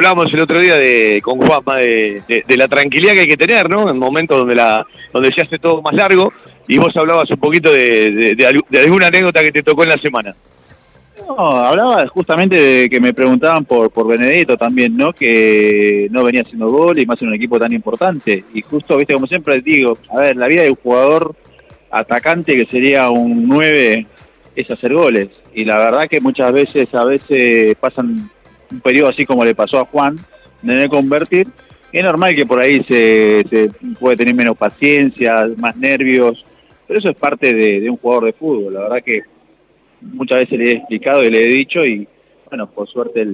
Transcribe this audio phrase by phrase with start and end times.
[0.00, 3.68] hablábamos el otro día de, con Juanma de, de, la tranquilidad que hay que tener,
[3.68, 3.90] ¿no?
[3.90, 6.32] En momentos donde, la, donde se hace todo más largo,
[6.66, 10.34] y vos hablabas un poquito de, de alguna anécdota que te tocó en la semana.
[11.28, 15.12] No, hablaba justamente de que me preguntaban por, por Benedetto también, ¿no?
[15.12, 18.44] Que no venía haciendo gol y más en un equipo tan importante.
[18.54, 21.34] Y justo, viste, como siempre digo, a ver, la vida de un jugador
[21.90, 24.06] atacante que sería un 9
[24.56, 25.28] es hacer goles.
[25.54, 28.30] Y la verdad que muchas veces, a veces pasan
[28.70, 30.16] un periodo así como le pasó a Juan,
[30.62, 31.46] de no convertir.
[31.92, 36.44] Es normal que por ahí se, puede tener menos paciencia, más nervios,
[36.86, 38.74] pero eso es parte de, un jugador de fútbol.
[38.74, 39.22] La verdad que
[40.00, 42.06] muchas veces le he explicado y le he dicho y
[42.48, 43.26] bueno, por suerte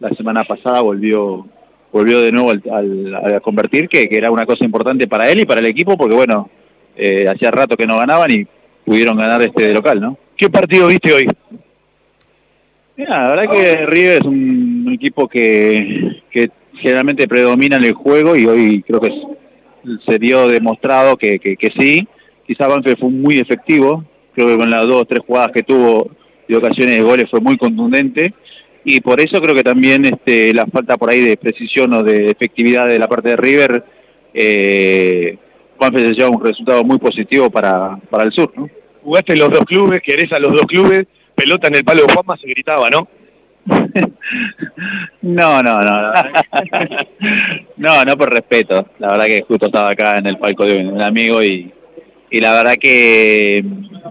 [0.00, 1.46] la semana pasada volvió
[1.92, 5.60] volvió de nuevo al, a convertir, que, era una cosa importante para él y para
[5.60, 6.48] el equipo, porque bueno,
[6.96, 8.46] eh, hacía rato que no ganaban y
[8.84, 10.18] pudieron ganar este de local, ¿no?
[10.36, 11.28] ¿Qué partido viste hoy?
[12.96, 18.34] Mira, la verdad que River es un, equipo que, que, generalmente predomina en el juego
[18.34, 19.12] y hoy creo que
[20.04, 22.08] se dio demostrado que, que, sí.
[22.46, 26.10] Quizá Banfield fue muy efectivo, creo que con las dos o tres jugadas que tuvo
[26.48, 28.34] de ocasiones de goles fue muy contundente
[28.84, 32.30] y por eso creo que también este, la falta por ahí de precisión o de
[32.30, 33.84] efectividad de la parte de River
[34.34, 35.36] eh,
[35.78, 38.68] Banfield se lleva un resultado muy positivo para, para el sur, ¿no?
[39.02, 42.36] Jugaste los dos clubes, querés a los dos clubes, pelota en el palo de Juanma
[42.36, 43.08] se gritaba, ¿no?
[45.22, 46.12] no, no, no.
[47.76, 48.86] No, no, por respeto.
[48.98, 51.72] La verdad que justo estaba acá en el palco de un amigo y,
[52.30, 53.64] y la verdad que...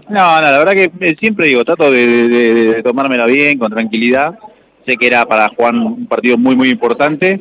[0.08, 4.38] No, no, la verdad que siempre digo, trato de, de tomármela bien, con tranquilidad.
[4.84, 7.40] Sé que era para Juan un partido muy, muy importante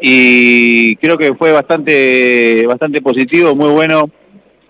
[0.00, 4.10] y creo que fue bastante, bastante positivo, muy bueno,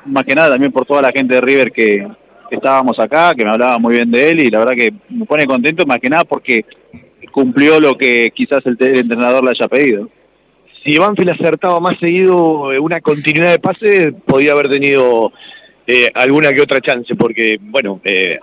[0.06, 2.08] más que nada también por toda la gente de River que,
[2.56, 5.47] estábamos acá, que me hablaba muy bien de él y la verdad que me pone
[5.47, 6.65] contento más que nada porque
[7.31, 10.09] cumplió lo que quizás el, entrenador le haya pedido.
[10.83, 15.33] Si Banfield acertaba más seguido una continuidad de pases, podía haber tenido
[15.92, 18.39] eh, alguna que otra chance, porque, bueno, eh,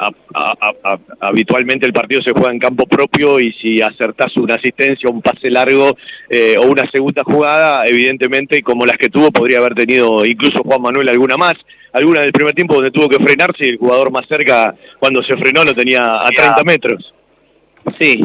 [1.22, 5.50] habitualmente el partido se juega en campo propio y si acertás una asistencia, un pase
[5.50, 5.96] largo
[6.30, 10.81] eh, o una segunda jugada, evidentemente, como las que tuvo, podría haber tenido incluso Juan
[10.81, 11.53] Manuel alguna más,
[11.94, 15.38] alguna del primer tiempo donde tuvo que frenarse y el jugador más cerca, cuando se
[15.38, 17.13] frenó, lo tenía a 30 metros.
[17.97, 18.19] Sí,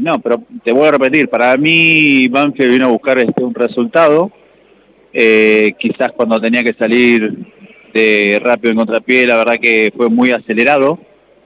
[0.00, 4.32] no, pero te voy a repetir, para mí Banfield vino a buscar este, un resultado,
[5.12, 7.57] quizás cuando tenía que salir
[7.98, 10.98] de rápido en contrapié, la verdad que fue muy acelerado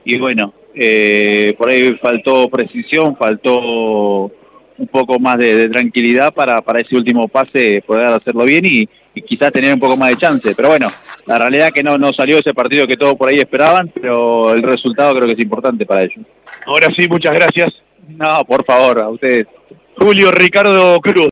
[0.05, 4.31] y bueno, eh, por ahí faltó precisión, faltó
[4.79, 8.89] un poco más de, tranquilidad para, para ese último pase poder hacerlo bien y,
[9.27, 10.55] quizás tener un poco más de chance.
[10.55, 10.87] Pero bueno,
[11.27, 14.63] la realidad que no, no salió ese partido que todos por ahí esperaban, pero el
[14.63, 16.25] resultado creo que es importante para ellos.
[16.65, 17.73] Ahora sí, muchas gracias.
[18.07, 19.45] No, por favor, a ustedes.
[19.97, 21.13] Julio Ricardo Cruz.